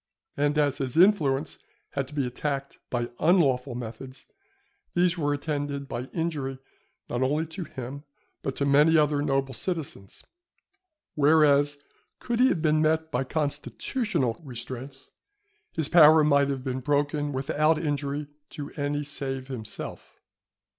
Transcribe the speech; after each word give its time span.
And 0.35 0.57
as 0.57 0.79
his 0.79 0.97
influence 0.97 1.59
had 1.91 2.07
to 2.07 2.15
be 2.15 2.25
attacked 2.25 2.79
by 2.89 3.11
unlawful 3.19 3.75
methods, 3.75 4.25
these 4.95 5.15
were 5.15 5.31
attended 5.31 5.87
by 5.87 6.05
injury 6.05 6.57
not 7.07 7.19
to 7.51 7.63
him 7.65 7.85
only, 7.91 8.03
but 8.41 8.55
to 8.55 8.65
many 8.65 8.97
other 8.97 9.21
noble 9.21 9.53
citizens; 9.53 10.23
whereas, 11.13 11.77
could 12.17 12.39
he 12.39 12.47
have 12.49 12.63
been 12.63 12.81
met 12.81 13.11
by 13.11 13.23
constitutional 13.23 14.41
restraints, 14.43 15.11
his 15.71 15.87
power 15.87 16.23
might 16.23 16.49
have 16.49 16.63
been 16.63 16.79
broken 16.79 17.31
without 17.31 17.77
injury 17.77 18.25
to 18.49 18.71
any 18.71 19.03
save 19.03 19.49
himself. 19.49 20.19